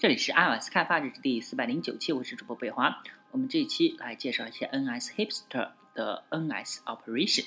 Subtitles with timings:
[0.00, 3.02] 这里是 iOS 开发日志第四百零九期，我是主播北华。
[3.32, 7.44] 我们这一期来介绍一下 NS Hipster 的 NS Operation。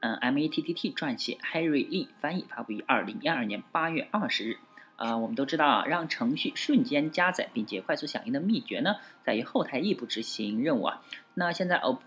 [0.00, 4.56] 嗯，MATTT 撰写，Harry Lee 翻译，发布于二零一二年八月二十日。
[4.96, 11.02] 呃，我们都知道啊，让程序瞬间加载并且快速响应的秘诀呢，在于后台异步执行任务啊。
[11.34, 12.00] 那现在 O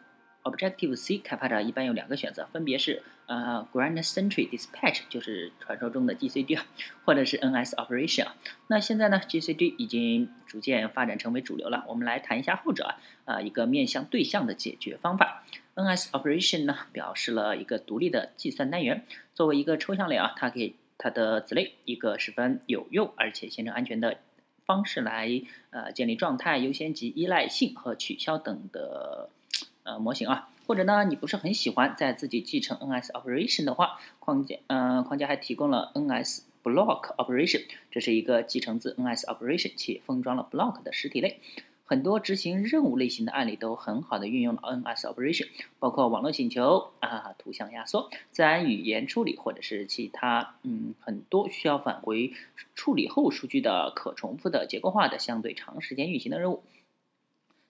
[0.46, 6.66] Objective C 开发者一般有两个选择，分别是呃 Grand Century Dispatch，就是传说中的 GCD 啊，
[7.04, 8.28] 或者是 NS Operation。
[8.68, 11.84] 那现在呢，GCD 已经逐渐发展成为主流了。
[11.88, 15.44] 我们来谈一下后者啊，啊一个面向对象的解决方法。
[15.74, 24.20] NS Operation 呢，表示了一个独立的计算单元，作为一个抽象类啊，它给它的子类一个十分有用而且形成安全的
[24.68, 25.42] 方式来
[25.72, 29.30] 呃建立状态、优先级、依赖性和取消等的。
[29.86, 41.40] 呃，模型啊，或者呢，你不是很喜欢在自己继承 NS operation 的话，框架，嗯，框架还提供了 NS block operation，这是一个继承自 NS operation 且封装了 block 的实体类。
[41.88, 52.34] 很多执行任务类型的案例都很好的运用了 NS operation，包括网络请求啊、图像压缩、自然语言处理，或者是其他，嗯，很多需要返回
[52.74, 56.64] 处理后数据的可重复的结构化的相对长时间运行的任务。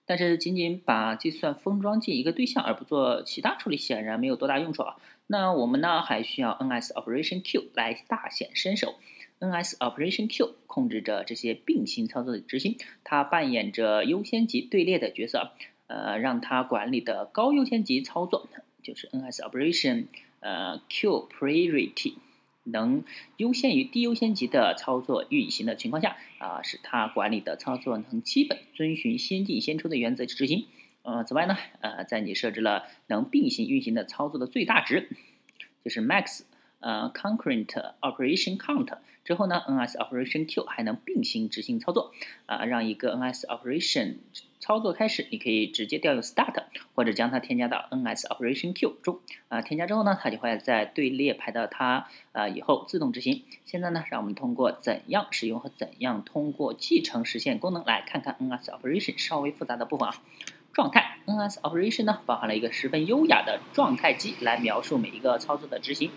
[0.06, 4.96] 但是仅仅把计算封装进一个对象而不做其他处理，显然没有多大用处啊。
[5.26, 8.94] 那我们呢还需要 NS Operation Q 来大显身手。
[9.40, 15.50] NS Operation Q 控制着这些并行操作的执行，它扮演着优先级队列的角色，
[15.88, 18.48] 呃，让它管理的高优先级操作
[18.82, 20.06] 就是 NS Operation
[20.40, 22.14] 呃 Q Priority。
[22.66, 23.04] 能
[23.38, 30.66] 优先于低优先级的操作运行的情况下，啊，使它管理的操作能基本遵循先进先出的原则执行。
[31.02, 35.08] 呃，此外呢，呃，在你设置了能并行运行的操作的最大值，
[35.84, 36.42] 就是 max，
[36.80, 37.66] 呃，concurrent
[38.00, 42.12] operation count 之后呢，NS operation Q 还能并行执行操作，
[42.46, 44.16] 啊，让一个 NS operation
[44.60, 46.62] 操作开始，你可以直接调用 start，
[46.94, 49.20] 或者将它添加到 NS Operation Q 中。
[49.48, 53.42] 啊，添加之后呢，它就会在队列排到它啊以后自动执行。
[53.64, 60.14] 现在呢，让我们通过怎样使用和怎样通过继承实现功能来看看 NS Operation 稍微复杂的部分啊。
[60.72, 66.10] 状态 NS Operation 呢，包含了一个十分优雅的状态机来描述每一个操作的执行。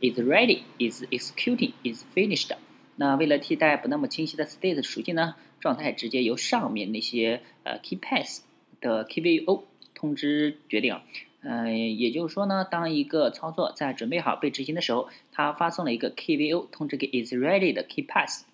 [0.00, 2.50] Is ready, is executing, is finished。
[2.96, 5.34] 那为了替代不那么清晰的 state 属性呢？
[5.58, 8.42] 状态直接由上面那些呃 key pass
[8.80, 9.64] 的 KVO
[9.94, 11.00] 通知决定，
[11.40, 18.44] 嗯，也就是说呢，当一个操作在准备好被执行的时候，它发送了一个 KVO 通知给 is ready 的 key pass，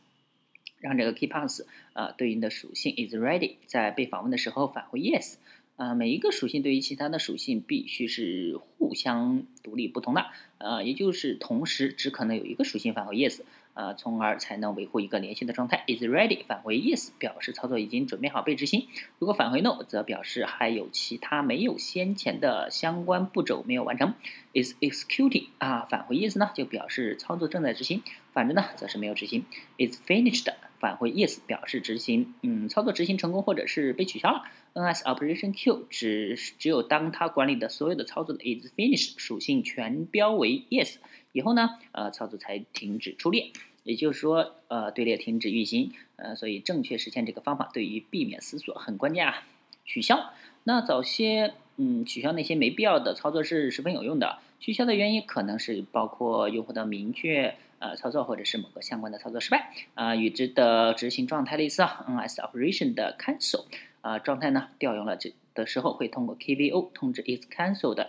[0.81, 1.61] 让这个 key pass
[1.93, 5.34] 呃对应的属性 is ready 在被访问的时候返回 yes，
[5.76, 10.26] 啊，每一个属性对于其他的属性必须是互相独立不同的，
[10.58, 13.40] 呃，也就是同时只可能有一个属性返回 yes。
[13.74, 15.82] 呃，从而才能维护一个连续的状态。
[15.88, 18.86] Is ready 返回 yes 表示操作已经准备好被执行。
[19.18, 24.14] 如果返回 no 则表示还有其他没有先前的相关步骤没有完成。
[24.52, 29.44] Is executing 啊返回 yes 呢就表示操作正在执行，反之呢则是没有执行。
[29.76, 30.48] Is finished
[30.84, 34.42] 返回 yes 表示执行，嗯，操作执行成功或者是被取消了。
[34.74, 40.96] NS Operation Q 只只有当它管理的所有的操作的 is finished 属性全标为 yes。
[41.32, 43.50] 以后呢，呃，操作才停止出列，
[43.82, 49.42] 也就是说，呃，队列停止运行，呃，所以正确实现这个方法对于避免思索很关键啊。
[49.86, 50.34] 取消，
[50.64, 54.38] 那早些，嗯，取消那些没必要的操作是十分有用的。
[54.60, 62.04] 取消的原因可能是包括用户的明确呃操作，或者是某个相关的操作失败啊，与之的执行状态类似啊。
[62.08, 63.64] NS Operation 的 Cancel
[64.00, 68.06] 啊状态呢，调用了这的时候会通过 KVO 通知 is cancelled。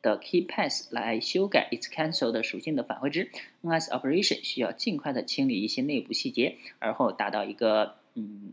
[0.00, 3.32] 的 key pass 来修改 is cancel 的属性的返回值。
[3.64, 8.52] NS operation 需要尽快的清理一些内部细节，而后达到一个嗯，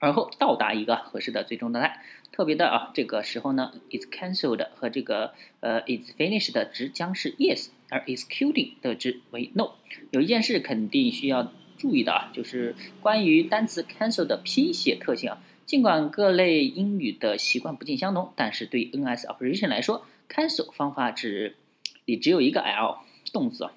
[0.00, 2.02] 而后到达一个合适的最终状态。
[2.32, 9.72] 特别的啊，这个时候呢，is cancelled 和这个呃 is finished 的值将是 yes，而 executing 的值为 no。
[10.10, 15.42] 有一件事肯定需要注意的啊，就是关于单词 cancel 的拼写特性啊。
[15.66, 21.56] 尽管各类英语的习惯不尽相同，但是对 NS operation 来说，cancel 方法只
[22.06, 22.98] 里只有一个 l
[23.32, 23.68] 动词，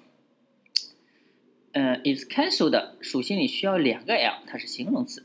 [1.72, 5.24] 呃，is cancelled 属性里需要两个 l，它是形容词。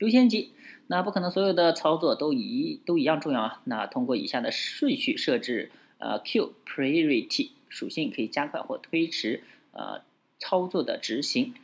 [0.00, 0.52] 优先级，
[0.88, 3.62] 那不可能所有的操作都一都一样重要啊。
[3.64, 9.42] 那通过以下的顺序设置，呃，q priority 属性可以加快或推迟
[9.72, 10.02] 呃
[10.38, 11.54] 操作的执行。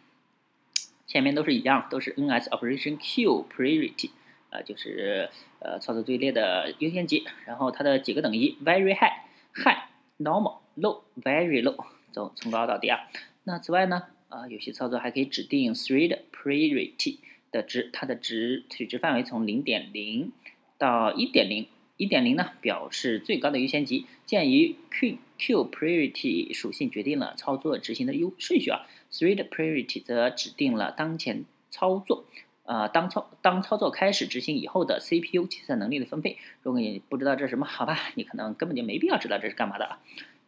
[1.07, 4.11] 前面都是一样，都是 NS operation q priority。
[4.51, 5.29] 呃，就是
[5.59, 9.25] 呃操作队列的优先级，然后它的几个等级：very high、
[9.55, 9.89] high、
[10.19, 13.01] normal、low、very low，从从高到低啊。
[13.45, 17.19] 那此外呢，啊有些操作还可以指定 thread priority，
[17.53, 20.33] 的值，它的值取值范围从零点零
[20.79, 21.67] 到一点零。
[21.99, 24.05] 一点零呢表示最高的优先级。
[24.27, 32.27] 鉴于 Q Q priority 属性决定了操作执行的优顺序啊，Thread priority 则指定了当前操作。
[32.65, 36.37] 呃，当操当操作开始执行以后的 CPU 计算能力的分配。
[36.63, 39.99] 如果你不知道这是什么，好吧，你可能根本就没必要知道这是干嘛的啊。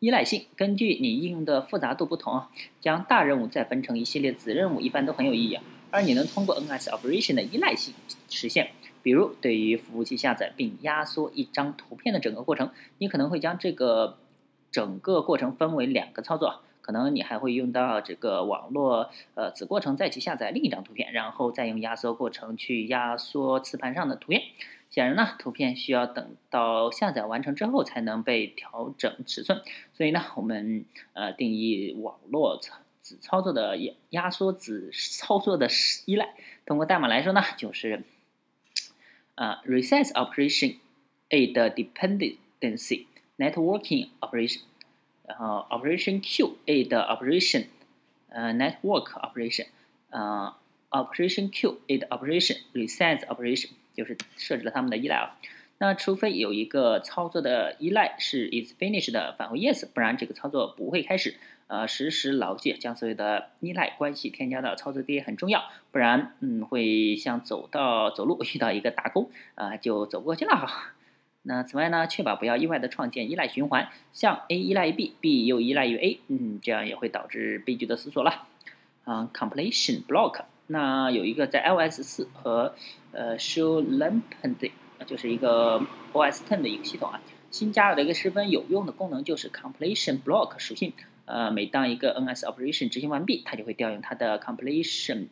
[0.01, 5.63] 依赖性根据你应用的复杂度不同啊，将大任务再分成一系列子任务，一般都很有意义啊。
[5.91, 7.95] 而你能通过 NS operation 的依赖性
[8.29, 8.71] 实现。
[9.03, 14.19] 比如，对于服务器下载并压缩一张图片的整个过程，你可能会将这个
[14.71, 16.61] 整个过程分为两个操作。
[16.83, 24.43] 可能你还会用到这个网络呃子过程再去下载另一张图片，然后再用压缩过程去压缩磁盘上的图片。
[24.91, 29.61] 显然呢，图片需要等到下载完成之后才能被调整尺寸。
[29.93, 35.69] 所以呢，我们呃定义网络层子操作的压压缩子操作的
[36.07, 36.35] 依赖，
[36.67, 38.03] 通过代码来说呢，就是
[39.35, 40.77] 呃 recess operation
[41.31, 43.07] aid dependency
[43.37, 44.61] networking operation。
[45.27, 47.67] 然后 operation Q aid operation，
[48.31, 49.67] 呃 network operation，
[50.09, 50.55] 呃
[50.91, 55.39] operation Q aid operation resize operation 就是设置了他们的依赖啊。
[55.81, 61.37] 那除非有一个操作的依赖是 is finished 的返回 yes，不然这个操作不会开始。
[61.69, 65.63] 呃，时时牢记将所有的依赖关系添加到操作地很重要，
[65.93, 70.67] 不然嗯会像走到走路 遇到一个大沟啊就走不过去了。
[71.43, 78.49] 那此外呢，确保不要意外的创建依赖循环，像 A 依赖于 B，B 又依赖于 A，嗯，这样也会导致悲剧的思索了。
[79.05, 82.75] 啊，completion block，那有一个在 iOS 四和
[83.13, 84.71] 呃 show lampent，
[85.07, 85.81] 就是一个
[86.13, 87.21] OS ten 的一个系统啊，
[87.51, 90.93] 新加入的一个十分有用的功能就是 completion block 属性。
[91.29, 95.29] 呃，每当一个 NS operation 执行完毕，它就会调用它的 completion。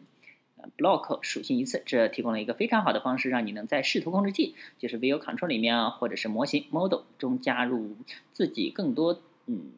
[0.77, 7.97] block 属性一次，这提供了一个非常好的方式，让你能在视图控制器，就是 View Control 里面啊，或者是模型 Model 中加入
[8.33, 9.71] 自己更多嗯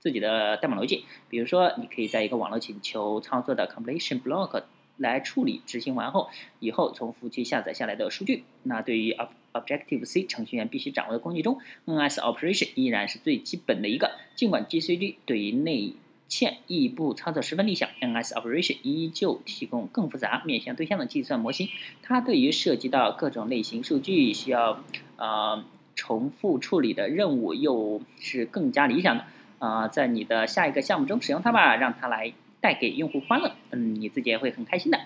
[0.00, 1.04] 自己的代码逻辑。
[1.28, 4.64] 比如说，你可以在一个网络请求操作的 Completion Block
[4.98, 6.28] 来处理执行完后
[6.60, 8.44] 以后从服务器下载下来的数据。
[8.64, 9.16] 那对于
[9.52, 15.94] Objective C 程序员必须掌握的工具中，NS Operation 依然是最基本的一个，尽管 GCD 对于内
[16.28, 21.68] 嵌异步操作十分理想，NS Operation 依旧提供更复杂、面向对象的计算模型。
[22.02, 24.84] 它对于涉及到各种类型数据需要
[25.16, 25.64] 呃
[25.94, 29.24] 重复处理的任务，又是更加理想的。
[29.58, 33.56] 啊，在你的下一个项目中使用它吧，让它来带给用户欢乐。
[33.70, 35.00] 嗯，你自己也会很开心的。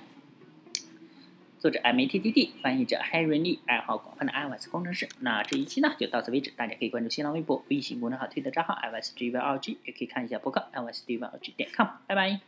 [1.59, 5.09] 作者 M A T T D，翻译者 Harry Lee，爱好广泛的 iOS 工程师。
[5.21, 11.87] 那这一期呢就到此为止，大家可以关注新浪微博、微信公众号、推特账号 iOS G V R G，也可以看一下博客 iOS G V R G 点 com。
[12.09, 12.41] 拜拜。